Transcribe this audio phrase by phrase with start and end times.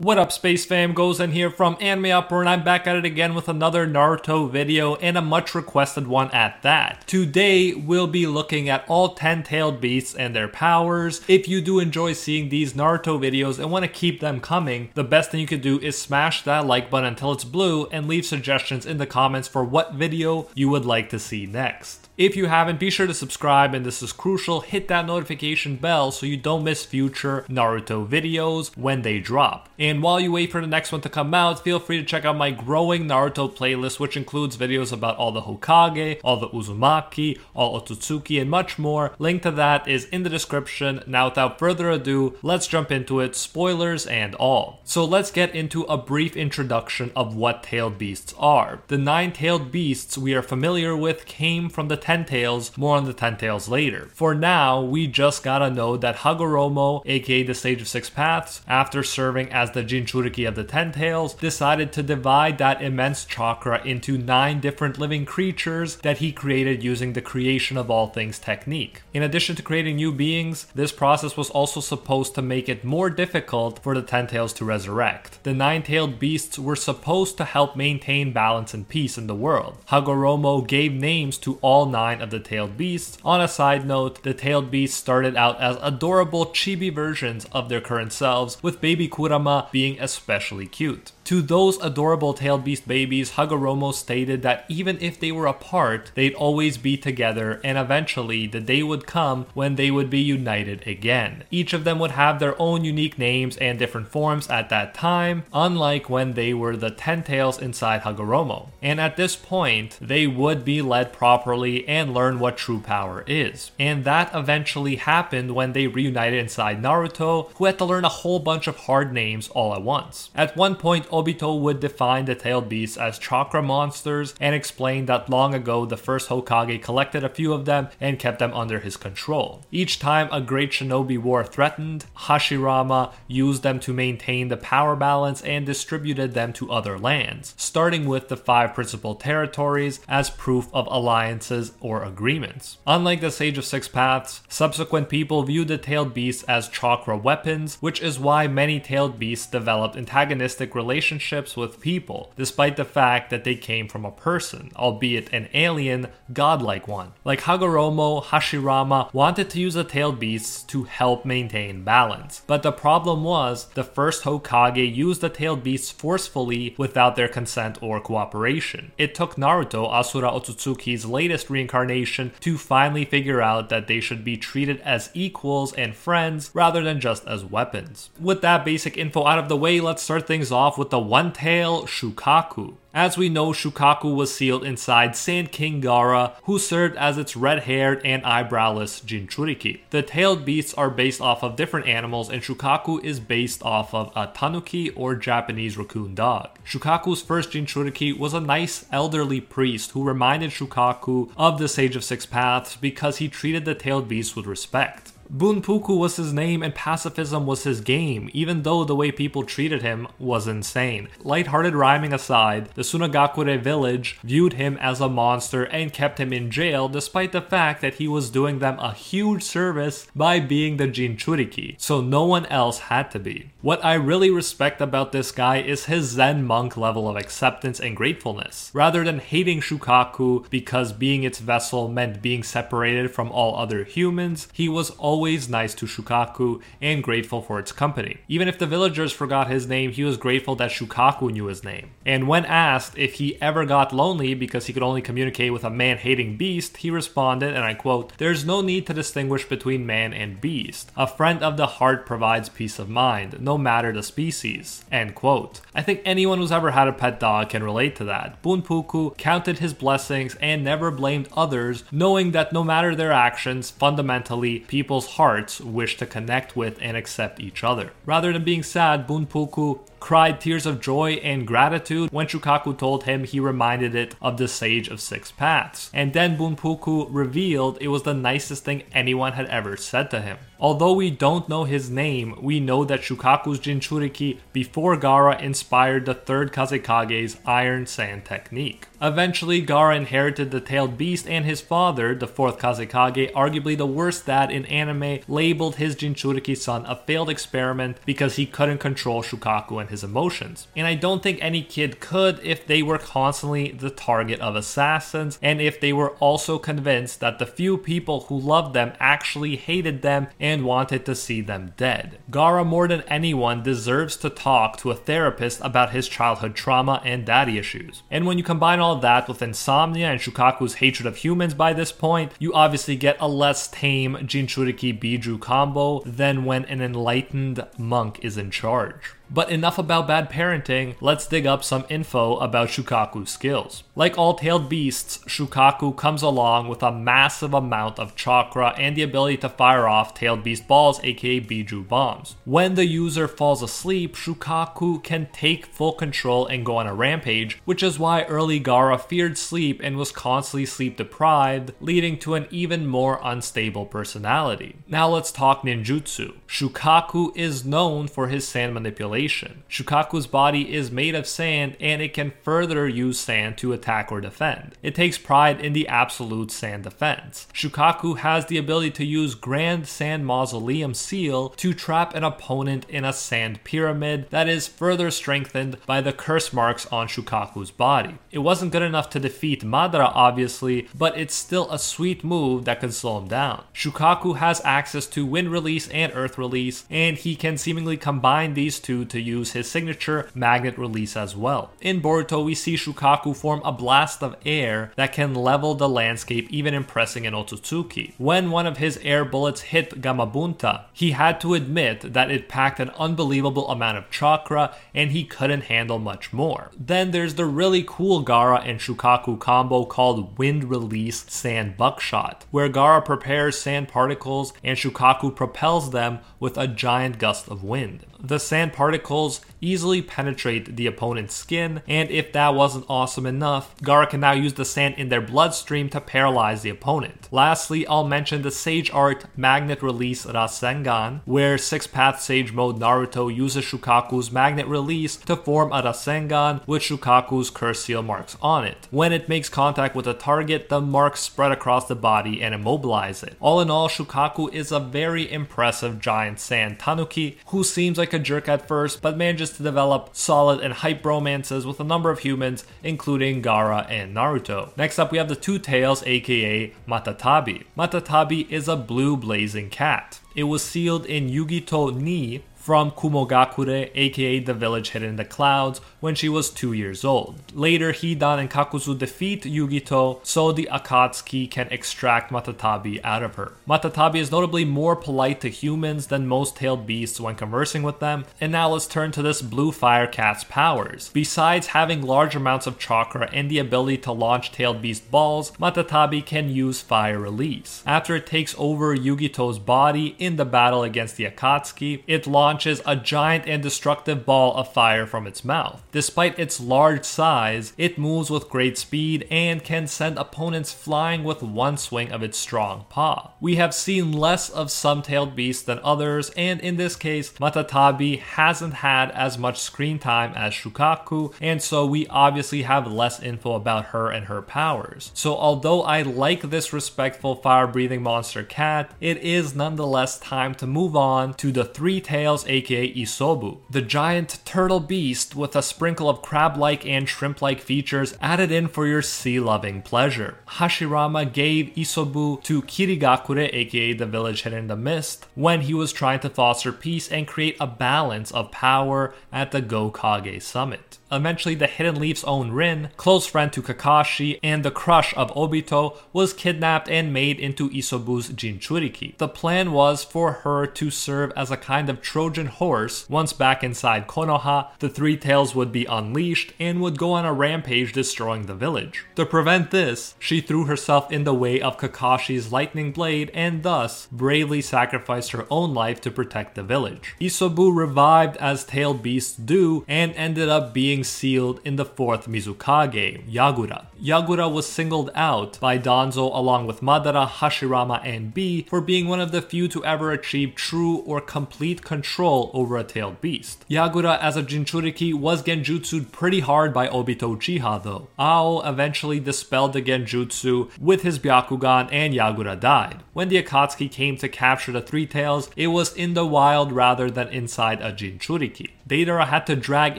[0.00, 0.94] What up, Space Fam?
[0.94, 4.94] Goes here from Anime Uproar, and I'm back at it again with another Naruto video,
[4.94, 7.04] and a much requested one at that.
[7.08, 11.20] Today, we'll be looking at all 10 tailed beasts and their powers.
[11.26, 15.02] If you do enjoy seeing these Naruto videos and want to keep them coming, the
[15.02, 18.24] best thing you could do is smash that like button until it's blue and leave
[18.24, 22.08] suggestions in the comments for what video you would like to see next.
[22.16, 24.60] If you haven't, be sure to subscribe, and this is crucial.
[24.60, 29.68] Hit that notification bell so you don't miss future Naruto videos when they drop.
[29.96, 32.36] While you wait for the next one to come out, feel free to check out
[32.36, 37.80] my growing Naruto playlist, which includes videos about all the Hokage, all the Uzumaki, all
[37.80, 39.14] Otsutsuki, and much more.
[39.18, 41.02] Link to that is in the description.
[41.06, 44.80] Now, without further ado, let's jump into it, spoilers and all.
[44.84, 48.82] So, let's get into a brief introduction of what tailed beasts are.
[48.88, 53.04] The nine tailed beasts we are familiar with came from the Ten Tails, more on
[53.04, 54.08] the Ten Tails later.
[54.12, 59.02] For now, we just gotta know that Hagoromo, aka the Sage of Six Paths, after
[59.02, 64.18] serving as the Jinchuriki of the Ten Tails, decided to divide that immense chakra into
[64.18, 69.02] nine different living creatures that he created using the creation of all things technique.
[69.12, 73.10] In addition to creating new beings, this process was also supposed to make it more
[73.10, 75.42] difficult for the Ten Tails to resurrect.
[75.44, 79.78] The nine tailed beasts were supposed to help maintain balance and peace in the world.
[79.88, 83.18] Hagoromo gave names to all nine of the tailed beasts.
[83.24, 87.80] On a side note, the tailed beasts started out as adorable chibi versions of their
[87.80, 91.12] current selves, with baby Kurama being especially cute.
[91.24, 96.32] To those adorable tailed beast babies, Hagoromo stated that even if they were apart, they'd
[96.32, 101.44] always be together, and eventually the day would come when they would be united again.
[101.50, 105.44] Each of them would have their own unique names and different forms at that time,
[105.52, 108.68] unlike when they were the ten tails inside Hagoromo.
[108.80, 113.70] And at this point, they would be led properly and learn what true power is.
[113.78, 118.38] And that eventually happened when they reunited inside Naruto, who had to learn a whole
[118.38, 120.30] bunch of hard names all at once.
[120.36, 125.28] At one point, Obito would define the tailed beasts as chakra monsters and explain that
[125.28, 128.96] long ago the first Hokage collected a few of them and kept them under his
[128.96, 129.64] control.
[129.72, 135.42] Each time a great shinobi war threatened, Hashirama used them to maintain the power balance
[135.42, 140.86] and distributed them to other lands, starting with the five principal territories as proof of
[140.88, 142.78] alliances or agreements.
[142.86, 147.76] Unlike the Sage of Six Paths, subsequent people viewed the tailed beasts as chakra weapons,
[147.80, 153.44] which is why many tailed beasts developed antagonistic relationships with people, despite the fact that
[153.44, 157.12] they came from a person, albeit an alien, godlike one.
[157.24, 162.42] Like Hagoromo, Hashirama wanted to use the tailed beasts to help maintain balance.
[162.46, 167.82] But the problem was, the first Hokage used the tailed beasts forcefully without their consent
[167.82, 168.92] or cooperation.
[168.98, 174.36] It took Naruto, Asura Otsutsuki's latest reincarnation, to finally figure out that they should be
[174.36, 178.10] treated as equals and friends rather than just as weapons.
[178.20, 181.34] With that basic info out of the way, let's start things off with the one
[181.34, 182.76] tail Shukaku.
[182.94, 187.64] As we know, Shukaku was sealed inside Sand King Gaara, who served as its red
[187.64, 189.80] haired and eyebrowless Jinchuriki.
[189.90, 194.10] The tailed beasts are based off of different animals, and Shukaku is based off of
[194.16, 196.48] a tanuki or Japanese raccoon dog.
[196.66, 202.02] Shukaku's first Jinchuriki was a nice elderly priest who reminded Shukaku of the Sage of
[202.02, 205.12] Six Paths because he treated the tailed beasts with respect.
[205.30, 209.82] Bunpuku was his name and pacifism was his game, even though the way people treated
[209.82, 211.08] him was insane.
[211.20, 216.50] Lighthearted rhyming aside, the Sunagakure village viewed him as a monster and kept him in
[216.50, 220.88] jail despite the fact that he was doing them a huge service by being the
[220.88, 223.50] Jinchuriki, so no one else had to be.
[223.60, 227.96] What I really respect about this guy is his Zen monk level of acceptance and
[227.96, 228.70] gratefulness.
[228.72, 234.46] Rather than hating Shukaku because being its vessel meant being separated from all other humans,
[234.52, 238.18] he was always nice to Shukaku and grateful for its company.
[238.28, 241.90] Even if the villagers forgot his name, he was grateful that Shukaku knew his name.
[242.06, 245.70] And when asked if he ever got lonely because he could only communicate with a
[245.70, 250.12] man hating beast, he responded, and I quote, There's no need to distinguish between man
[250.14, 250.92] and beast.
[250.96, 254.84] A friend of the heart provides peace of mind no matter the species.
[254.92, 255.62] End quote.
[255.74, 258.42] I think anyone who's ever had a pet dog can relate to that.
[258.42, 264.58] Bunpuku counted his blessings and never blamed others, knowing that no matter their actions, fundamentally,
[264.58, 267.92] people's hearts wish to connect with and accept each other.
[268.04, 273.24] Rather than being sad, Bunpuku cried tears of joy and gratitude when Shukaku told him
[273.24, 275.90] he reminded it of the Sage of Six Paths.
[275.92, 280.38] And then Bunpuku revealed it was the nicest thing anyone had ever said to him.
[280.60, 286.14] Although we don't know his name, we know that Shukaku's Jinchuriki before Gaara inspired the
[286.14, 288.88] third Kazekage's Iron Sand technique.
[289.00, 294.26] Eventually, Gaara inherited the tailed beast, and his father, the fourth Kazekage, arguably the worst
[294.26, 299.80] dad in anime, labeled his Jinchuriki son a failed experiment because he couldn't control Shukaku
[299.80, 300.66] and his emotions.
[300.74, 305.38] And I don't think any kid could if they were constantly the target of assassins,
[305.40, 310.02] and if they were also convinced that the few people who loved them actually hated
[310.02, 312.18] them and wanted to see them dead.
[312.30, 317.24] Gaara, more than anyone, deserves to talk to a therapist about his childhood trauma and
[317.24, 318.02] daddy issues.
[318.10, 321.92] And when you combine all that with insomnia and Shukaku's hatred of humans by this
[321.92, 328.18] point, you obviously get a less tame Jinchuriki Biju combo than when an enlightened monk
[328.22, 329.14] is in charge.
[329.30, 333.82] But enough about bad parenting, let's dig up some info about Shukaku's skills.
[333.94, 339.02] Like all tailed beasts, Shukaku comes along with a massive amount of chakra and the
[339.02, 342.36] ability to fire off tailed beast balls, aka Biju bombs.
[342.46, 347.60] When the user falls asleep, Shukaku can take full control and go on a rampage,
[347.66, 352.46] which is why early Gaara feared sleep and was constantly sleep deprived, leading to an
[352.50, 354.76] even more unstable personality.
[354.86, 356.36] Now let's talk ninjutsu.
[356.46, 362.14] Shukaku is known for his sand manipulation Shukaku's body is made of sand and it
[362.14, 364.76] can further use sand to attack or defend.
[364.82, 367.48] It takes pride in the absolute sand defense.
[367.52, 373.04] Shukaku has the ability to use Grand Sand Mausoleum Seal to trap an opponent in
[373.04, 378.18] a sand pyramid that is further strengthened by the curse marks on Shukaku's body.
[378.30, 382.80] It wasn't good enough to defeat Madara, obviously, but it's still a sweet move that
[382.80, 383.64] can slow him down.
[383.74, 388.78] Shukaku has access to wind release and earth release, and he can seemingly combine these
[388.78, 391.70] two to use his signature magnet release as well.
[391.80, 396.48] In Boruto, we see Shukaku form a blast of air that can level the landscape,
[396.50, 398.14] even impressing an Otsutsuki.
[398.18, 402.80] When one of his air bullets hit Gamabunta, he had to admit that it packed
[402.80, 406.70] an unbelievable amount of chakra and he couldn't handle much more.
[406.78, 412.68] Then there's the really cool Gaara and Shukaku combo called Wind Release Sand Buckshot, where
[412.68, 418.04] Gaara prepares sand particles and Shukaku propels them with a giant gust of wind.
[418.20, 424.08] The sand particles easily penetrate the opponent's skin, and if that wasn't awesome enough, Gaara
[424.08, 427.28] can now use the sand in their bloodstream to paralyze the opponent.
[427.30, 433.34] Lastly, I'll mention the Sage Art Magnet Release Rasengan, where 6 Path Sage Mode Naruto
[433.34, 438.88] uses Shukaku's Magnet Release to form a Rasengan with Shukaku's curse seal marks on it.
[438.90, 443.22] When it makes contact with a target, the marks spread across the body and immobilize
[443.22, 443.36] it.
[443.40, 448.18] All in all, Shukaku is a very impressive giant sand tanuki who seems like a
[448.18, 452.20] jerk at first, but manages to develop solid and hype romances with a number of
[452.20, 454.76] humans, including Gaara and Naruto.
[454.76, 457.64] Next up, we have the Two Tails, aka Matatabi.
[457.76, 460.20] Matatabi is a blue blazing cat.
[460.34, 465.80] It was sealed in Yugito Nii from Kumogakure, aka the village hidden in the clouds,
[466.00, 467.40] when she was two years old.
[467.54, 473.54] Later, Hidan and Kakuzu defeat Yugito so the Akatsuki can extract Matatabi out of her.
[473.66, 478.26] Matatabi is notably more polite to humans than most tailed beasts when conversing with them,
[478.38, 481.10] and now let's turn to this blue fire cat's powers.
[481.14, 486.22] Besides having large amounts of chakra and the ability to launch tailed beast balls, Matatabi
[486.22, 487.82] can use fire release.
[487.86, 492.96] After it takes over Yugito's body in the battle against the Akatsuki, it launches a
[492.96, 495.82] giant and destructive ball of fire from its mouth.
[495.92, 501.42] Despite its large size, it moves with great speed and can send opponents flying with
[501.42, 503.32] one swing of its strong paw.
[503.40, 508.20] We have seen less of some tailed beasts than others, and in this case, Matatabi
[508.20, 513.54] hasn't had as much screen time as Shukaku, and so we obviously have less info
[513.54, 515.10] about her and her powers.
[515.14, 520.66] So, although I like this respectful fire breathing monster cat, it is nonetheless time to
[520.66, 526.08] move on to the three tails Aka Isobu, the giant turtle beast with a sprinkle
[526.08, 530.38] of crab like and shrimp like features added in for your sea loving pleasure.
[530.48, 535.92] Hashirama gave Isobu to Kirigakure, aka the village hidden in the mist, when he was
[535.92, 540.87] trying to foster peace and create a balance of power at the Gokage summit.
[541.10, 545.96] Eventually, the Hidden Leaf's own Rin, close friend to Kakashi and the crush of Obito,
[546.12, 549.16] was kidnapped and made into Isobu's Jinchuriki.
[549.18, 553.08] The plan was for her to serve as a kind of Trojan horse.
[553.08, 557.32] Once back inside Konoha, the Three Tails would be unleashed and would go on a
[557.32, 559.04] rampage destroying the village.
[559.16, 564.08] To prevent this, she threw herself in the way of Kakashi's lightning blade and thus
[564.12, 567.14] bravely sacrificed her own life to protect the village.
[567.20, 572.26] Isobu revived as tailed beasts do and ended up being being sealed in the fourth
[572.26, 573.86] Mizukage, Yagura.
[574.02, 579.20] Yagura was singled out by Danzo along with Madara, Hashirama, and Bee for being one
[579.20, 583.64] of the few to ever achieve true or complete control over a tailed beast.
[583.70, 588.08] Yagura as a Jinchuriki was genjutsued pretty hard by Obito Uchiha though.
[588.18, 593.04] Ao eventually dispelled the genjutsu with his Byakugan and Yagura died.
[593.12, 597.08] When the Akatsuki came to capture the Three Tails, it was in the wild rather
[597.08, 598.70] than inside a Jinchuriki.
[598.88, 599.98] Deidara had to drag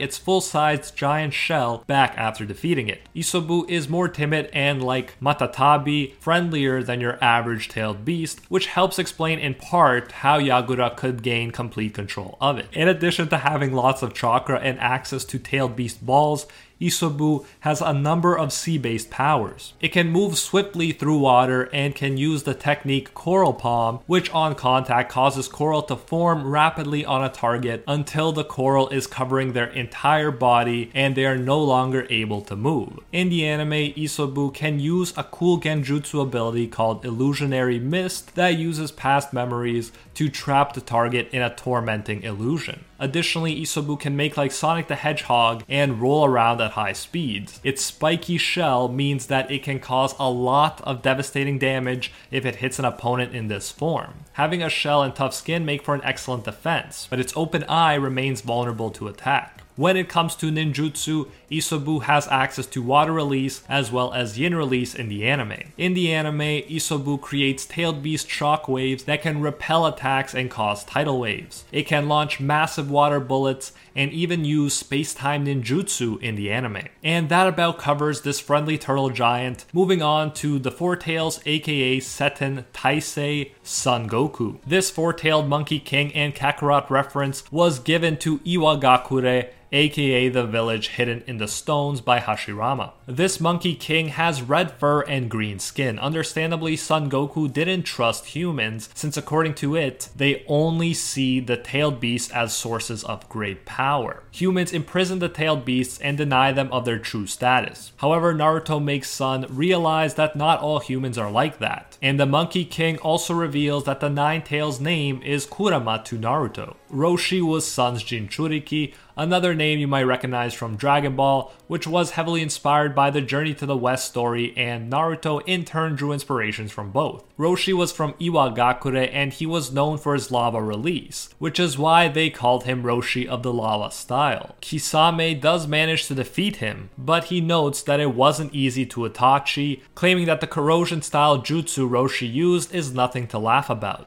[0.00, 3.02] its full-sized giant shell back after defeating it.
[3.14, 8.98] Isobu is more timid and like Matatabi, friendlier than your average tailed beast, which helps
[8.98, 12.66] explain in part how Yagura could gain complete control of it.
[12.72, 16.46] In addition to having lots of chakra and access to tailed beast balls,
[16.80, 19.74] Isobu has a number of sea based powers.
[19.80, 24.54] It can move swiftly through water and can use the technique Coral Palm, which on
[24.54, 29.66] contact causes coral to form rapidly on a target until the coral is covering their
[29.66, 32.98] entire body and they are no longer able to move.
[33.12, 38.90] In the anime, Isobu can use a cool genjutsu ability called Illusionary Mist that uses
[38.90, 42.84] past memories to trap the target in a tormenting illusion.
[42.98, 47.58] Additionally, Isobu can make like Sonic the Hedgehog and roll around at high speeds.
[47.64, 52.56] Its spiky shell means that it can cause a lot of devastating damage if it
[52.56, 54.12] hits an opponent in this form.
[54.32, 57.94] Having a shell and tough skin make for an excellent defense, but its open eye
[57.94, 59.59] remains vulnerable to attack.
[59.80, 64.54] When it comes to ninjutsu, Isobu has access to water release as well as yin
[64.54, 65.72] release in the anime.
[65.78, 70.84] In the anime, Isobu creates tailed beast shock waves that can repel attacks and cause
[70.84, 71.64] tidal waves.
[71.72, 76.82] It can launch massive water bullets and even use space-time ninjutsu in the anime.
[77.02, 79.64] And that about covers this friendly turtle giant.
[79.72, 84.58] Moving on to the Four Tails aka Seiten Taisei Son Goku.
[84.66, 91.22] This four-tailed monkey king and Kakarot reference was given to Iwagakure aka the village hidden
[91.26, 92.92] in the stones by Hashirama.
[93.06, 95.98] This Monkey King has red fur and green skin.
[95.98, 102.00] Understandably, Son Goku didn't trust humans, since according to it, they only see the tailed
[102.00, 104.22] beasts as sources of great power.
[104.32, 107.92] Humans imprison the tailed beasts and deny them of their true status.
[107.98, 111.98] However, Naruto makes Son realize that not all humans are like that.
[112.02, 116.76] And the Monkey King also reveals that the Nine Tails name is Kurama to Naruto.
[116.90, 122.40] Roshi was Son's Jinchuriki, another name you might recognize from Dragon Ball, which was heavily
[122.40, 126.90] inspired by the Journey to the West story, and Naruto in turn drew inspirations from
[126.90, 127.22] both.
[127.38, 132.08] Roshi was from Iwagakure and he was known for his lava release, which is why
[132.08, 134.56] they called him Roshi of the lava style.
[134.62, 139.82] Kisame does manage to defeat him, but he notes that it wasn't easy to Itachi,
[139.94, 144.06] claiming that the corrosion style jutsu Roshi used is nothing to laugh about.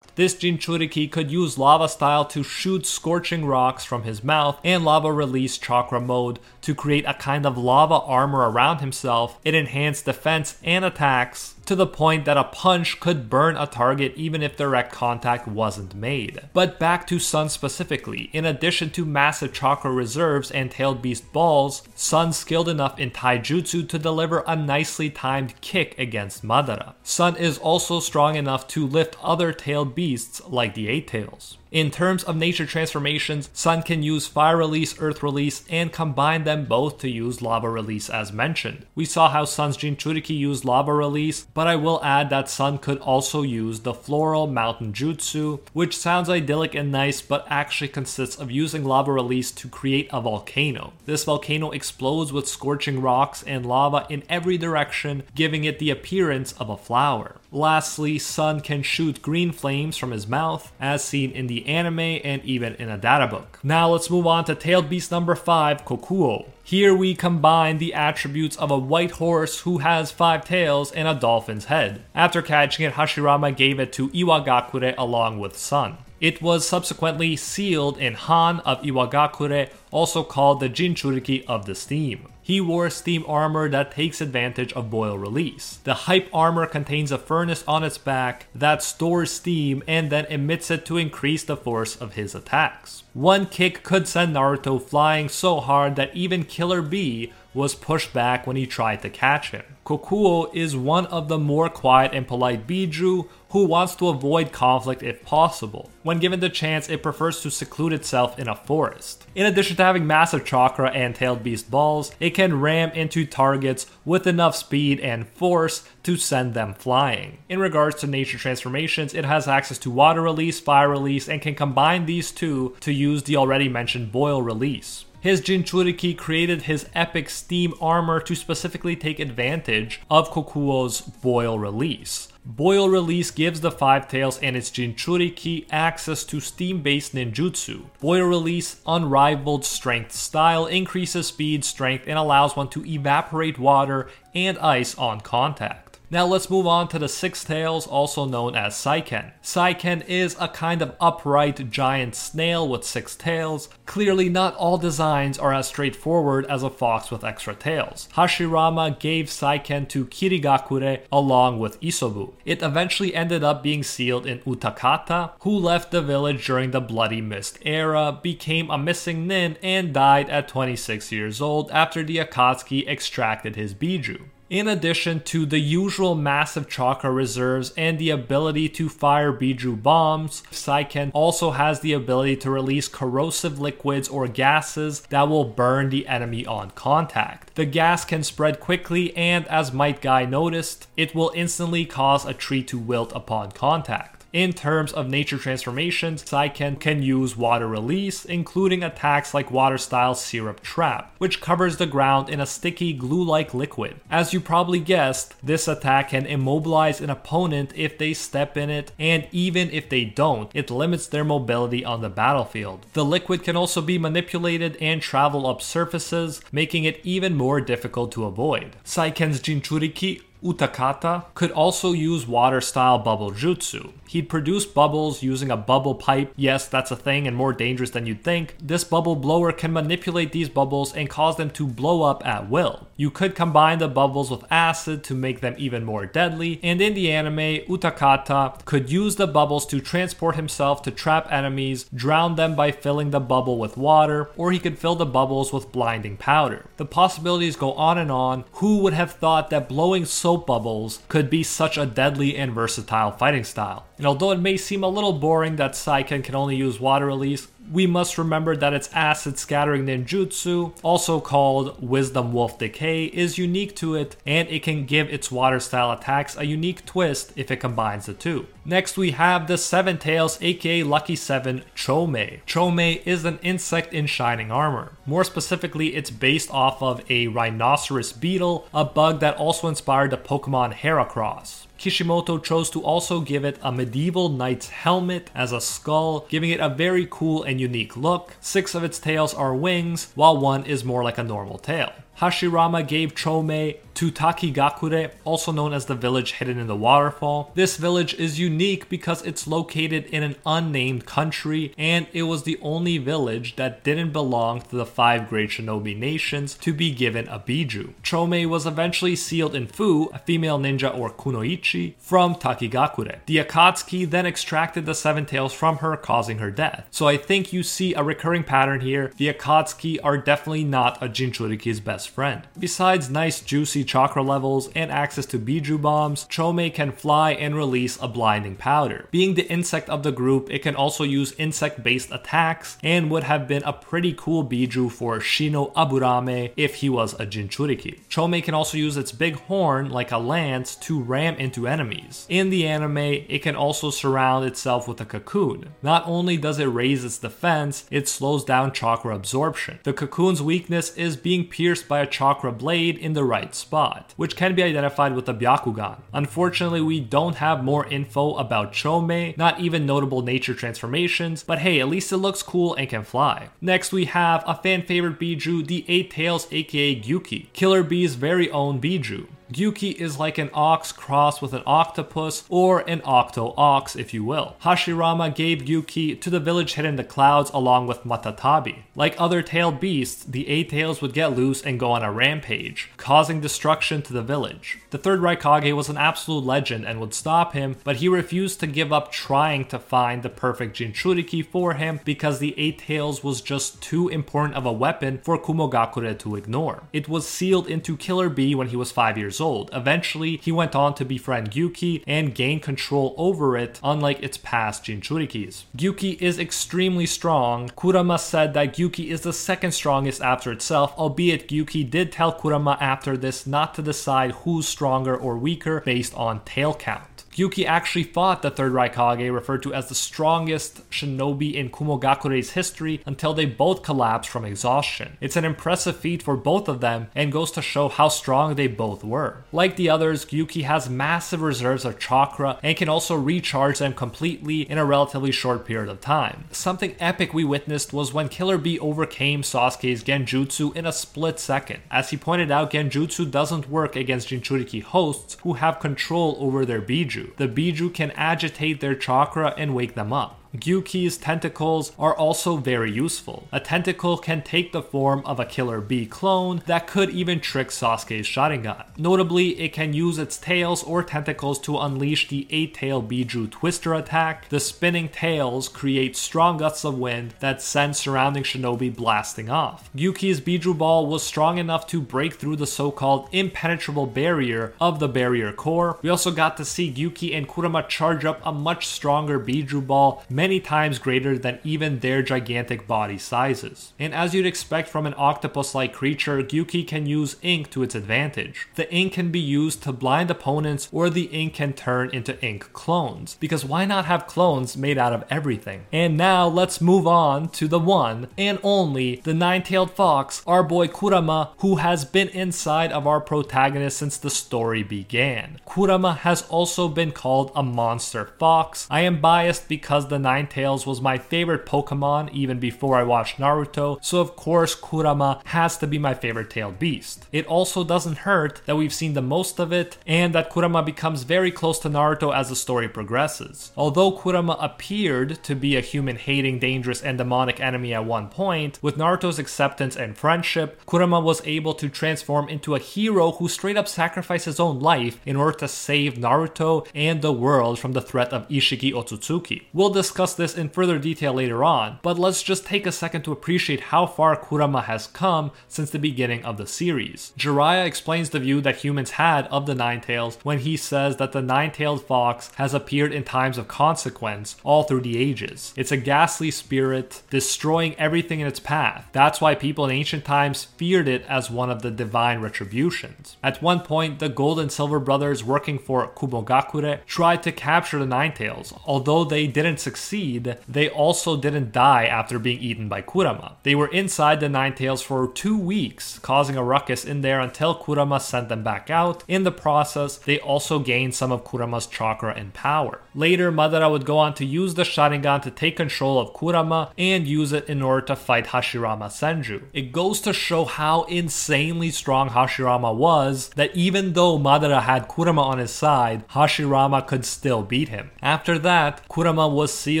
[0.15, 5.11] This Jinchuriki could use lava style to shoot scorching rocks from his mouth and lava
[5.11, 9.39] release chakra mode to create a kind of lava armor around himself.
[9.45, 14.11] It enhanced defense and attacks to the point that a punch could burn a target
[14.17, 16.37] even if direct contact wasn't made.
[16.51, 21.83] But back to Son specifically, in addition to massive chakra reserves and tailed beast balls,
[21.95, 26.95] Son's skilled enough in taijutsu to deliver a nicely timed kick against Madara.
[27.03, 31.57] Son is also strong enough to lift other tailed beasts like the Eight Tails.
[31.71, 36.65] In terms of nature transformations, Son can use Fire Release, Earth Release, and combine them
[36.65, 38.85] both to use Lava Release as mentioned.
[38.93, 42.97] We saw how Son's Jinchuriki used Lava Release, but I will add that Son could
[42.97, 48.51] also use the Floral Mountain Jutsu, which sounds idyllic and nice, but actually consists of
[48.51, 50.91] using Lava Release to create a volcano.
[51.05, 56.51] This volcano explodes with scorching rocks and lava in every direction, giving it the appearance
[56.51, 57.37] of a flower.
[57.53, 62.41] Lastly, Son can shoot green flames from his mouth, as seen in the anime and
[62.45, 63.61] even in a databook.
[63.61, 66.45] Now let's move on to Tailed Beast number 5, Kokuo.
[66.63, 71.13] Here we combine the attributes of a white horse who has five tails and a
[71.13, 72.03] dolphin's head.
[72.15, 75.97] After catching it, Hashirama gave it to Iwagakure along with Son.
[76.21, 82.27] It was subsequently sealed in Han of Iwagakure, also called the Jinchuriki of the Steam.
[82.43, 85.79] He wore steam armor that takes advantage of boil release.
[85.83, 90.71] The hype armor contains a furnace on its back that stores steam and then emits
[90.71, 93.03] it to increase the force of his attacks.
[93.13, 98.47] One kick could send Naruto flying so hard that even Killer Bee was pushed back
[98.47, 99.63] when he tried to catch him.
[99.85, 105.03] Kokuo is one of the more quiet and polite Biju who wants to avoid conflict
[105.03, 105.89] if possible.
[106.03, 109.25] When given the chance, it prefers to seclude itself in a forest.
[109.35, 113.87] In addition to having massive chakra and tailed beast balls, it can ram into targets
[114.05, 117.39] with enough speed and force to send them flying.
[117.49, 121.55] In regards to nature transformations, it has access to water release, fire release, and can
[121.55, 125.05] combine these two to use the already mentioned boil release.
[125.19, 132.29] His Jinchuriki created his epic steam armor to specifically take advantage of Kokuo's boil release.
[132.43, 137.85] Boil Release gives the Five Tails and its Jinchuriki access to steam based ninjutsu.
[137.99, 144.57] Boil Release, unrivaled strength style, increases speed, strength, and allows one to evaporate water and
[144.57, 145.90] ice on contact.
[146.13, 149.31] Now let's move on to the six tails, also known as Saiken.
[149.41, 153.69] Saiken is a kind of upright giant snail with six tails.
[153.85, 158.09] Clearly, not all designs are as straightforward as a fox with extra tails.
[158.15, 162.33] Hashirama gave Saiken to Kirigakure along with Isobu.
[162.43, 167.21] It eventually ended up being sealed in Utakata, who left the village during the Bloody
[167.21, 172.85] Mist era, became a missing nin, and died at 26 years old after the Akatsuki
[172.85, 174.23] extracted his Biju.
[174.51, 180.43] In addition to the usual massive chakra reserves and the ability to fire Biju bombs,
[180.51, 186.05] Saiken also has the ability to release corrosive liquids or gases that will burn the
[186.05, 187.55] enemy on contact.
[187.55, 192.33] The gas can spread quickly, and as Might Guy noticed, it will instantly cause a
[192.33, 194.20] tree to wilt upon contact.
[194.33, 200.15] In terms of nature transformations, Saiken can use water release, including attacks like water style
[200.15, 203.99] Syrup Trap, which covers the ground in a sticky glue like liquid.
[204.09, 208.93] As you probably guessed, this attack can immobilize an opponent if they step in it,
[208.97, 212.85] and even if they don't, it limits their mobility on the battlefield.
[212.93, 218.13] The liquid can also be manipulated and travel up surfaces, making it even more difficult
[218.13, 218.77] to avoid.
[218.85, 223.91] Saiken's Jinchuriki Utakata could also use water style bubble jutsu.
[224.11, 226.33] He'd produce bubbles using a bubble pipe.
[226.35, 228.57] Yes, that's a thing and more dangerous than you'd think.
[228.61, 232.89] This bubble blower can manipulate these bubbles and cause them to blow up at will.
[232.97, 236.93] You could combine the bubbles with acid to make them even more deadly, and in
[236.93, 242.53] the anime, Utakata could use the bubbles to transport himself to trap enemies, drown them
[242.53, 246.65] by filling the bubble with water, or he could fill the bubbles with blinding powder.
[246.75, 248.43] The possibilities go on and on.
[248.55, 253.13] Who would have thought that blowing soap bubbles could be such a deadly and versatile
[253.13, 253.85] fighting style?
[254.01, 257.49] And although it may seem a little boring that Saiken can only use water release,
[257.71, 263.75] we must remember that its acid scattering ninjutsu, also called Wisdom Wolf Decay, is unique
[263.75, 267.57] to it and it can give its water style attacks a unique twist if it
[267.57, 268.47] combines the two.
[268.65, 272.41] Next, we have the Seven Tails, aka Lucky Seven Chomei.
[272.47, 274.93] Chomei is an insect in shining armor.
[275.05, 280.17] More specifically, it's based off of a rhinoceros beetle, a bug that also inspired the
[280.17, 281.67] Pokemon Heracross.
[281.81, 286.59] Kishimoto chose to also give it a medieval knight's helmet as a skull, giving it
[286.59, 288.35] a very cool and unique look.
[288.39, 291.91] Six of its tails are wings, while one is more like a normal tail.
[292.19, 297.51] Hashirama gave Chomei to Takigakure, also known as the village hidden in the waterfall.
[297.55, 302.59] This village is unique because it's located in an unnamed country, and it was the
[302.61, 307.39] only village that didn't belong to the five great shinobi nations to be given a
[307.39, 307.93] biju.
[308.03, 313.19] Chomei was eventually sealed in Fu, a female ninja or kunoichi, from Takigakure.
[313.25, 316.87] The Akatsuki then extracted the seven tails from her, causing her death.
[316.91, 319.11] So I think you see a recurring pattern here.
[319.17, 322.47] The Akatsuki are definitely not a Jinchuriki's best friend.
[322.57, 327.97] Besides nice juicy chakra levels and access to Biju bombs, Chomei can fly and release
[328.01, 329.07] a blinding powder.
[329.11, 333.23] Being the insect of the group, it can also use insect based attacks and would
[333.23, 337.99] have been a pretty cool Biju for Shino Aburame if he was a Jinchuriki.
[338.09, 342.25] Chomei can also use its big horn like a lance to ram into enemies.
[342.29, 345.69] In the anime, it can also surround itself with a cocoon.
[345.81, 349.79] Not only does it raise its defense, it slows down chakra absorption.
[349.83, 353.70] The cocoon's weakness is being pierced by a chakra blade in the right spot,
[354.15, 356.01] which can be identified with the Byakugan.
[356.13, 361.79] Unfortunately, we don't have more info about Chomei, not even notable nature transformations, but hey,
[361.79, 363.49] at least it looks cool and can fly.
[363.59, 368.51] Next, we have a fan favorite Biju, the Eight Tails aka Gyuki, Killer Bee's very
[368.51, 369.27] own Biju.
[369.51, 374.23] Gyuki is like an ox crossed with an octopus, or an octo ox, if you
[374.23, 374.55] will.
[374.63, 378.83] Hashirama gave Gyuki to the village hidden in the clouds along with Matatabi.
[378.95, 382.89] Like other tailed beasts, the eight tails would get loose and go on a rampage,
[382.95, 384.79] causing destruction to the village.
[384.91, 388.67] The third Raikage was an absolute legend and would stop him, but he refused to
[388.67, 393.41] give up trying to find the perfect Jinchuriki for him because the eight tails was
[393.41, 396.83] just too important of a weapon for Kumogakure to ignore.
[396.93, 399.69] It was sealed into Killer Bee when he was 5 years old.
[399.73, 404.85] Eventually, he went on to befriend Gyuki and gain control over it, unlike its past
[404.85, 405.63] Jinchurikis.
[405.75, 407.69] Gyuki is extremely strong.
[407.75, 412.77] Kurama said that Gyuki is the second strongest after itself, albeit Gyuki did tell Kurama
[412.79, 417.10] after this not to decide who's stronger or weaker based on tail count.
[417.31, 423.01] Gyuki actually fought the third Raikage, referred to as the strongest shinobi in Kumogakure's history,
[423.05, 425.17] until they both collapsed from exhaustion.
[425.21, 428.67] It's an impressive feat for both of them and goes to show how strong they
[428.67, 429.43] both were.
[429.53, 434.69] Like the others, Gyuki has massive reserves of chakra and can also recharge them completely
[434.69, 436.45] in a relatively short period of time.
[436.51, 441.79] Something epic we witnessed was when Killer Bee overcame Sasuke's Genjutsu in a split second.
[441.89, 446.81] As he pointed out, Genjutsu doesn't work against Jinchuriki hosts who have control over their
[446.81, 447.20] Biju.
[447.37, 450.40] The Biju can agitate their chakra and wake them up.
[450.55, 453.47] Gyuki's tentacles are also very useful.
[453.53, 457.69] A tentacle can take the form of a Killer Bee clone that could even trick
[457.69, 458.85] Sasuke's Sharingan.
[458.97, 464.49] Notably, it can use its tails or tentacles to unleash the 8-tail Biju Twister attack.
[464.49, 469.89] The spinning tails create strong gusts of wind that send surrounding shinobi blasting off.
[469.95, 475.07] Gyuki's Biju Ball was strong enough to break through the so-called impenetrable barrier of the
[475.07, 475.97] Barrier Corps.
[476.01, 480.23] We also got to see Gyuki and Kurama charge up a much stronger Biju Ball
[480.41, 483.93] many times greater than even their gigantic body sizes.
[483.99, 487.93] And as you'd expect from an octopus like creature, Gyuki can use ink to its
[487.93, 488.67] advantage.
[488.73, 492.73] The ink can be used to blind opponents, or the ink can turn into ink
[492.73, 493.37] clones.
[493.39, 495.85] Because why not have clones made out of everything?
[495.91, 500.63] And now let's move on to the one and only, the nine tailed fox, our
[500.63, 505.59] boy Kurama, who has been inside of our protagonist since the story began.
[505.67, 508.87] Kurama has also been called a monster fox.
[508.89, 513.99] I am biased because the Ninetales was my favorite Pokemon even before I watched Naruto,
[514.01, 517.25] so of course Kurama has to be my favorite tailed beast.
[517.33, 521.23] It also doesn't hurt that we've seen the most of it and that Kurama becomes
[521.23, 523.73] very close to Naruto as the story progresses.
[523.75, 528.79] Although Kurama appeared to be a human hating, dangerous, and demonic enemy at one point,
[528.81, 533.75] with Naruto's acceptance and friendship, Kurama was able to transform into a hero who straight
[533.75, 538.01] up sacrificed his own life in order to save Naruto and the world from the
[538.01, 539.63] threat of Ishiki Otsutsuki.
[539.73, 543.23] We'll discuss discuss this in further detail later on, but let's just take a second
[543.23, 547.33] to appreciate how far Kurama has come since the beginning of the series.
[547.39, 551.31] Jiraiya explains the view that humans had of the Nine Tails when he says that
[551.31, 555.73] the nine-tailed fox has appeared in times of consequence all through the ages.
[555.75, 559.07] It's a ghastly spirit, destroying everything in its path.
[559.13, 563.37] That's why people in ancient times feared it as one of the divine retributions.
[563.41, 568.05] At one point, the Gold and Silver brothers working for Kumogakure tried to capture the
[568.05, 573.01] Nine Tails, although they didn't succeed succeed, they also didn't die after being eaten by
[573.01, 573.53] Kurama.
[573.63, 577.75] They were inside the Nine Tails for two weeks, causing a ruckus in there until
[577.75, 579.23] Kurama sent them back out.
[579.29, 582.99] In the process, they also gained some of Kurama's chakra and power.
[583.15, 587.25] Later, Madara would go on to use the Sharingan to take control of Kurama and
[587.27, 589.63] use it in order to fight Hashirama Senju.
[589.73, 595.41] It goes to show how insanely strong Hashirama was that even though Madara had Kurama
[595.41, 598.11] on his side, Hashirama could still beat him.
[598.21, 600.00] After that, Kurama was sealed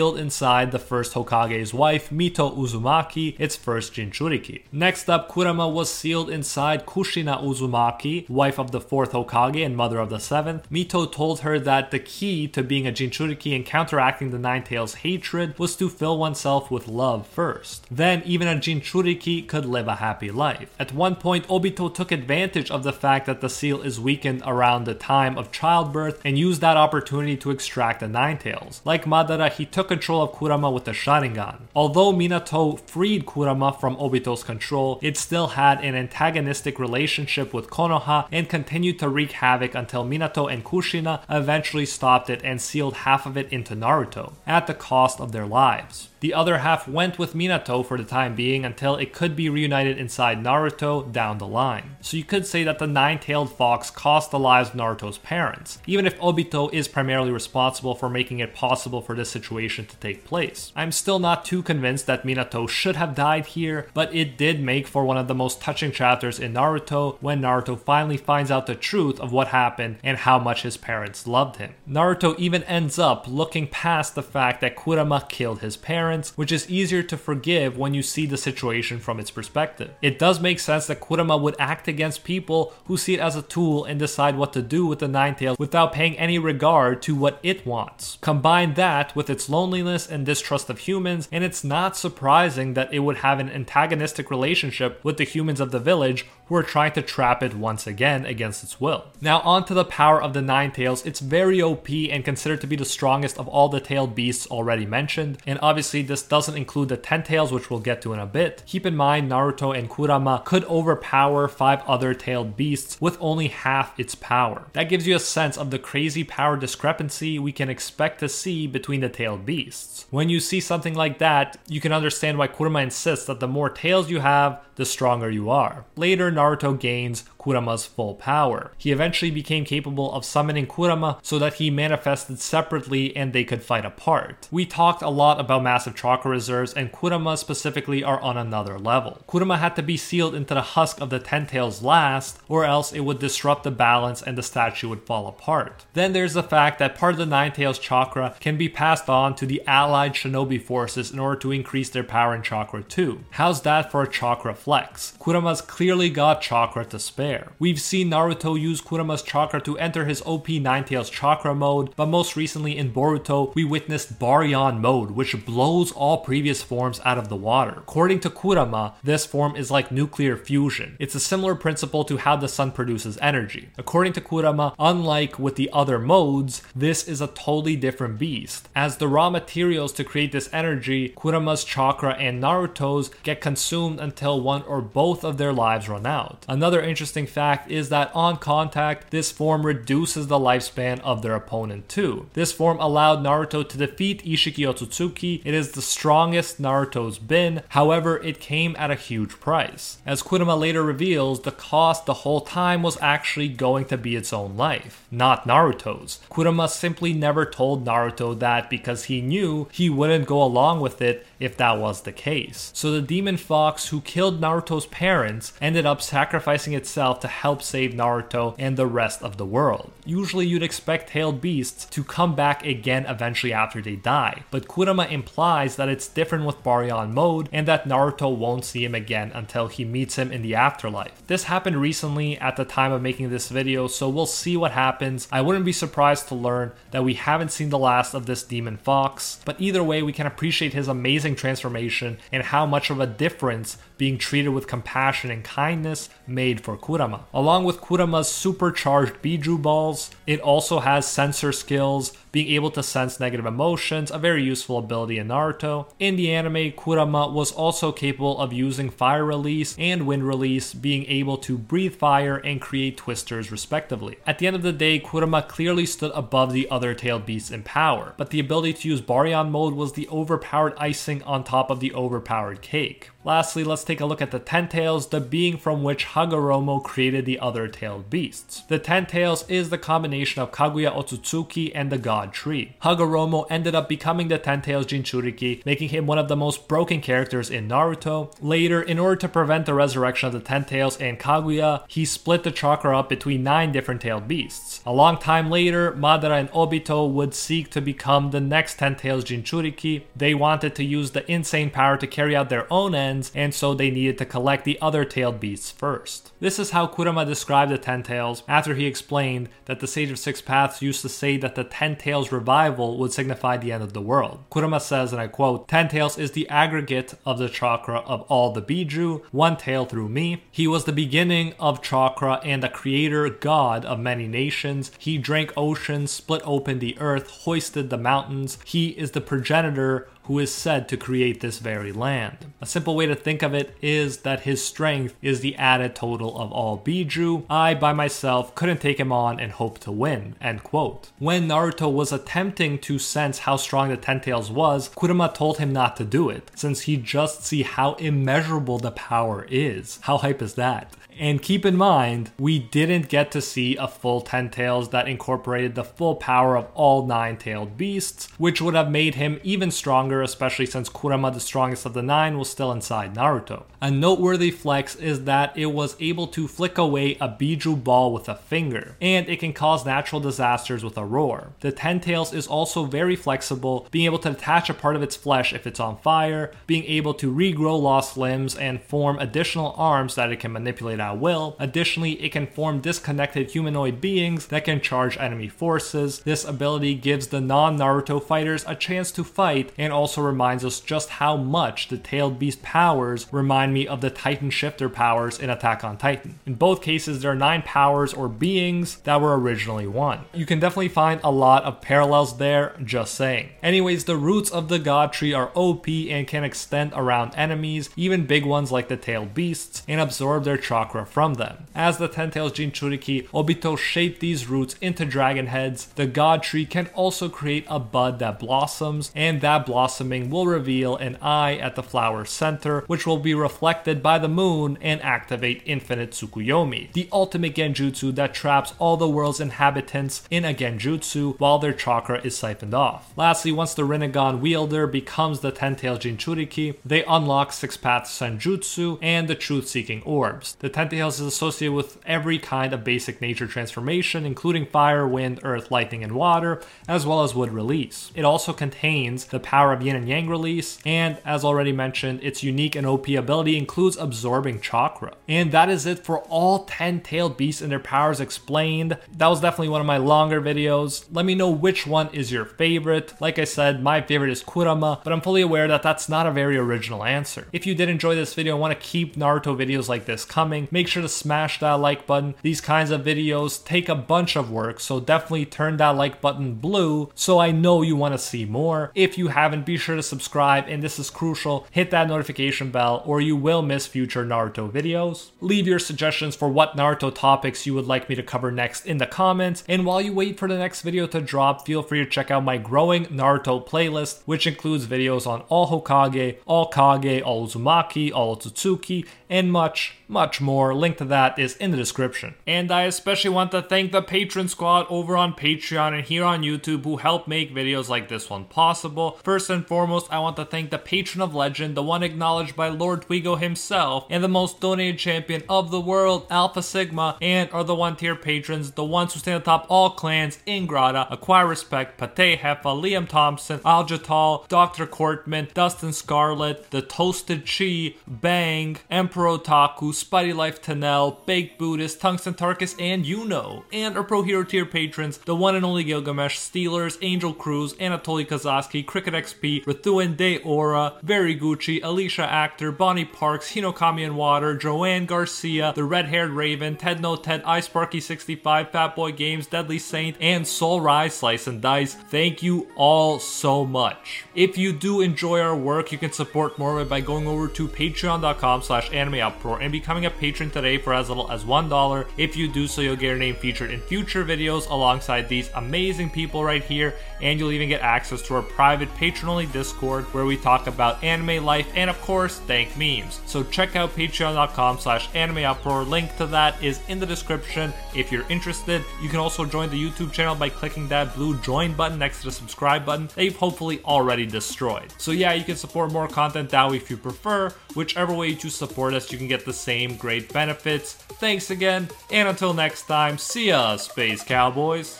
[0.09, 4.63] inside the first Hokage's wife, Mito Uzumaki, its first Jinchuriki.
[4.71, 9.99] Next up, Kurama was sealed inside Kushina Uzumaki, wife of the fourth Hokage and mother
[9.99, 10.67] of the seventh.
[10.71, 14.95] Mito told her that the key to being a Jinchuriki and counteracting the Nine Tails'
[14.95, 17.85] hatred was to fill oneself with love first.
[17.91, 20.73] Then, even a Jinchuriki could live a happy life.
[20.79, 24.85] At one point, Obito took advantage of the fact that the seal is weakened around
[24.85, 28.81] the time of childbirth and used that opportunity to extract the Nine Tails.
[28.85, 31.57] Like Madara, he took control of Kurama with the Sharingan.
[31.75, 38.25] Although Minato freed Kurama from Obito's control, it still had an antagonistic relationship with Konoha
[38.31, 43.25] and continued to wreak havoc until Minato and Kushina eventually stopped it and sealed half
[43.25, 46.07] of it into Naruto, at the cost of their lives.
[46.21, 49.97] The other half went with Minato for the time being until it could be reunited
[49.97, 51.95] inside Naruto down the line.
[52.01, 55.79] So you could say that the nine tailed fox cost the lives of Naruto's parents,
[55.87, 60.23] even if Obito is primarily responsible for making it possible for this situation to take
[60.23, 60.71] place.
[60.75, 64.85] I'm still not too convinced that Minato should have died here, but it did make
[64.85, 68.75] for one of the most touching chapters in Naruto when Naruto finally finds out the
[68.75, 71.73] truth of what happened and how much his parents loved him.
[71.89, 76.51] Naruto even ends up looking past the fact that Kurama killed his parents parents, which
[76.51, 79.91] is easier to forgive when you see the situation from its perspective.
[80.01, 83.41] It does make sense that Kurama would act against people who see it as a
[83.41, 87.15] tool and decide what to do with the Nine Tails without paying any regard to
[87.15, 88.17] what it wants.
[88.19, 92.99] Combine that with its loneliness and distrust of humans, and it's not surprising that it
[92.99, 97.01] would have an antagonistic relationship with the humans of the village who are trying to
[97.01, 99.05] trap it once again against its will.
[99.21, 101.05] Now, on to the power of the Nine Tails.
[101.05, 104.85] It's very OP and considered to be the strongest of all the tailed beasts already
[104.85, 108.25] mentioned, and obviously this doesn't include the Ten Tails, which we'll get to in a
[108.25, 108.63] bit.
[108.65, 113.97] Keep in mind, Naruto and Kurama could overpower five other tailed beasts with only half
[113.97, 114.67] its power.
[114.73, 118.67] That gives you a sense of the crazy power discrepancy we can expect to see
[118.67, 120.05] between the tailed beasts.
[120.09, 123.69] When you see something like that, you can understand why Kurama insists that the more
[123.69, 125.85] tails you have, the stronger you are.
[125.95, 128.71] Later, Naruto gains Kurama's full power.
[128.77, 133.63] He eventually became capable of summoning Kurama so that he manifested separately and they could
[133.63, 134.47] fight apart.
[134.51, 139.23] We talked a lot about massive chakra reserves, and Kurama specifically are on another level.
[139.27, 142.93] Kurama had to be sealed into the husk of the Ten Tails last, or else
[142.93, 145.85] it would disrupt the balance and the statue would fall apart.
[145.93, 149.35] Then there's the fact that part of the Nine Tails chakra can be passed on
[149.35, 153.23] to the allied shinobi forces in order to increase their power in chakra too.
[153.31, 155.13] How's that for a chakra flex?
[155.19, 157.53] Kurama's clearly got chakra to spare there.
[157.59, 162.07] We've seen Naruto use Kurama's chakra to enter his OP Nine Tails chakra mode, but
[162.07, 167.29] most recently in Boruto, we witnessed Baryon mode, which blows all previous forms out of
[167.29, 167.75] the water.
[167.77, 170.97] According to Kurama, this form is like nuclear fusion.
[170.99, 173.69] It's a similar principle to how the sun produces energy.
[173.77, 178.67] According to Kurama, unlike with the other modes, this is a totally different beast.
[178.75, 184.41] As the raw materials to create this energy, Kurama's chakra and Naruto's get consumed until
[184.41, 186.45] one or both of their lives run out.
[186.49, 191.35] Another interesting interesting fact is that on contact, this form reduces the lifespan of their
[191.35, 192.27] opponent too.
[192.33, 195.41] This form allowed Naruto to defeat Ishiki Otsutsuki.
[195.45, 199.99] It is the strongest Naruto's been, however, it came at a huge price.
[200.05, 204.33] As Kurama later reveals, the cost the whole time was actually going to be its
[204.33, 206.19] own life, not Naruto's.
[206.29, 211.25] Kurama simply never told Naruto that because he knew he wouldn't go along with it
[211.39, 212.71] if that was the case.
[212.73, 217.91] So the demon fox who killed Naruto's parents ended up sacrificing itself to help save
[217.91, 219.91] Naruto and the rest of the world.
[220.05, 225.05] Usually you'd expect tailed beasts to come back again eventually after they die, but Kurama
[225.05, 229.67] implies that it's different with Baryon mode and that Naruto won't see him again until
[229.67, 231.21] he meets him in the afterlife.
[231.27, 235.27] This happened recently at the time of making this video, so we'll see what happens.
[235.31, 238.77] I wouldn't be surprised to learn that we haven't seen the last of this demon
[238.77, 243.07] fox, but either way we can appreciate his amazing transformation and how much of a
[243.07, 247.19] difference being treated with compassion and kindness made for Kurama.
[247.35, 253.19] Along with Kurama's supercharged Biju balls, it also has sensor skills being able to sense
[253.19, 255.91] negative emotions, a very useful ability in Naruto.
[255.99, 261.05] In the anime, Kurama was also capable of using fire release and wind release, being
[261.07, 264.19] able to breathe fire and create twisters respectively.
[264.25, 267.63] At the end of the day, Kurama clearly stood above the other tailed beasts in
[267.63, 271.81] power, but the ability to use Baryon mode was the overpowered icing on top of
[271.81, 273.09] the overpowered cake.
[273.23, 277.25] Lastly, let's take a look at the Ten Tails, the being from which Hagoromo created
[277.25, 278.61] the other tailed beasts.
[278.61, 282.75] The Ten Tails is the combination of Kaguya Otsutsuki and the God Tree.
[282.83, 287.01] Hagoromo ended up becoming the Ten Tails Jinchuriki, making him one of the most broken
[287.01, 288.33] characters in Naruto.
[288.41, 292.43] Later, in order to prevent the resurrection of the Ten Tails and Kaguya, he split
[292.43, 294.81] the chakra up between nine different tailed beasts.
[294.85, 299.25] A long time later, Madara and Obito would seek to become the next Ten Tails
[299.25, 300.03] Jinchuriki.
[300.15, 303.73] They wanted to use the insane power to carry out their own ends, and so
[303.73, 306.31] they needed to collect the other tailed beasts first.
[306.39, 310.17] This is how Kurama described the Ten Tails after he explained that the Sage of
[310.17, 313.93] Six Paths used to say that the Ten Tails revival would signify the end of
[313.93, 314.43] the world.
[314.49, 318.51] Kurama says, and I quote, Ten Tails is the aggregate of the chakra of all
[318.51, 320.41] the Biju, one tail through me.
[320.49, 324.89] He was the beginning of chakra and the creator god of many nations.
[324.97, 328.57] He drank oceans, split open the earth, hoisted the mountains.
[328.65, 332.37] He is the progenitor who is said to create this very land.
[332.61, 336.39] A simple way to think of it is that his strength is the added total
[336.39, 337.43] of all Biju.
[337.49, 340.35] I, by myself, couldn't take him on and hope to win.
[340.39, 341.11] End quote.
[341.19, 345.73] When Naruto was attempting to sense how strong the Ten Tails was, Kurama told him
[345.73, 349.99] not to do it, since he'd just see how immeasurable the power is.
[350.03, 350.93] How hype is that?
[351.21, 355.75] And keep in mind, we didn't get to see a full 10 tails that incorporated
[355.75, 360.23] the full power of all 9 tailed beasts, which would have made him even stronger,
[360.23, 363.65] especially since Kurama, the strongest of the 9, was still inside Naruto.
[363.79, 368.27] A noteworthy flex is that it was able to flick away a Biju ball with
[368.27, 371.53] a finger, and it can cause natural disasters with a roar.
[371.59, 375.15] The 10 tails is also very flexible, being able to detach a part of its
[375.15, 380.15] flesh if it's on fire, being able to regrow lost limbs, and form additional arms
[380.15, 381.55] that it can manipulate at will.
[381.59, 386.19] Additionally, it can form disconnected humanoid beings that can charge enemy forces.
[386.19, 390.79] This ability gives the non Naruto fighters a chance to fight and also reminds us
[390.79, 395.49] just how much the tailed beast powers remind me of the Titan shifter powers in
[395.49, 396.39] Attack on Titan.
[396.45, 400.21] In both cases, there are nine powers or beings that were originally one.
[400.33, 403.49] You can definitely find a lot of parallels there, just saying.
[403.61, 408.25] Anyways, the roots of the god tree are OP and can extend around enemies, even
[408.25, 411.65] big ones like the tailed beasts, and absorb their chakra chakra from them.
[411.73, 415.85] As the Ten Tails Jinchuriki, Obito shaped these roots into dragon heads.
[415.95, 420.97] The god tree can also create a bud that blossoms, and that blossoming will reveal
[420.97, 425.61] an eye at the flower's center, which will be reflected by the moon and activate
[425.65, 431.59] infinite Tsukuyomi, the ultimate genjutsu that traps all the world's inhabitants in a genjutsu while
[431.59, 433.13] their chakra is siphoned off.
[433.15, 438.97] Lastly, once the Rinnegan wielder becomes the Ten Tails Jinchuriki, they unlock Six Paths Senjutsu
[439.01, 440.55] and the Truth Seeking Orbs.
[440.59, 445.71] The Tails is associated with every kind of basic nature transformation, including fire, wind, earth,
[445.71, 448.11] lightning, and water, as well as wood release.
[448.15, 452.43] It also contains the power of yin and yang release, and as already mentioned, its
[452.43, 455.13] unique and OP ability includes absorbing chakra.
[455.27, 458.97] And that is it for all 10 tailed beasts and their powers explained.
[459.11, 461.05] That was definitely one of my longer videos.
[461.11, 463.13] Let me know which one is your favorite.
[463.19, 466.31] Like I said, my favorite is Kurama, but I'm fully aware that that's not a
[466.31, 467.47] very original answer.
[467.51, 470.67] If you did enjoy this video and want to keep Naruto videos like this coming,
[470.71, 472.35] make sure to smash that like button.
[472.41, 476.55] These kinds of videos take a bunch of work, so definitely turn that like button
[476.55, 478.91] blue so I know you want to see more.
[478.95, 483.03] If you haven't, be sure to subscribe, and this is crucial, hit that notification bell
[483.05, 485.31] or you will miss future Naruto videos.
[485.41, 488.97] Leave your suggestions for what Naruto topics you would like me to cover next in
[488.97, 492.09] the comments, and while you wait for the next video to drop, feel free to
[492.09, 497.47] check out my growing Naruto playlist, which includes videos on all Hokage, all Kage, all
[497.47, 500.75] Uzumaki, all Otsutsuki, and much, much more.
[500.75, 502.35] Link to that is in the description.
[502.45, 506.43] And I especially want to thank the patron squad over on Patreon and here on
[506.43, 509.17] YouTube who help make videos like this one possible.
[509.23, 512.67] First and foremost, I want to thank the patron of legend, the one acknowledged by
[512.67, 517.63] Lord Twigo himself, and the most donated champion of the world, Alpha Sigma, and are
[517.63, 521.97] the one tier patrons, the ones who stand atop all clans, in Ingrata, Acquire Respect,
[521.97, 524.85] Pate Heffa, Liam Thompson, Aljatal, Dr.
[524.85, 532.33] Courtman, Dustin Scarlet, The Toasted Chi, Bang, Emperor Otaku, Spidey Life Tanel, Baked Buddhist, Tungsten
[532.33, 536.37] Tarkus, and you know, And our Pro Hero tier patrons, the one and only Gilgamesh,
[536.37, 543.05] Steelers, Angel Cruz, Anatoly Kazaski, Cricket XP, Rethuan De Aura, Very Gucci, Alicia Actor, Bonnie
[543.05, 549.15] Parks, Hinokami and Water, Joanne Garcia, The Red Haired Raven, Ted No Ted, iSparky65, Fatboy
[549.15, 551.93] Games, Deadly Saint, and Soul Rise Slice and Dice.
[551.93, 554.25] Thank you all so much.
[554.35, 557.47] If you do enjoy our work, you can support more of it by going over
[557.47, 562.07] to patreon.com slash animeuproar and becoming a patron today for as little as $1.
[562.17, 566.09] If you do so, you'll get your name featured in future videos alongside these amazing
[566.09, 570.37] people right here, and you'll even get access to our private patron-only Discord where we
[570.37, 573.21] talk about anime life and of course, thank memes.
[573.25, 575.87] So check out patreon.com slash animeuproar.
[575.87, 578.83] Link to that is in the description if you're interested.
[579.01, 582.25] You can also join the YouTube channel by clicking that blue join button next to
[582.25, 584.93] the subscribe button that you've hopefully already destroyed.
[584.97, 587.53] So yeah, you can support more content that way if you prefer.
[587.75, 590.93] Whichever way you choose to support us, you can get the same great benefits.
[590.93, 594.99] Thanks again, and until next time, see ya, Space Cowboys.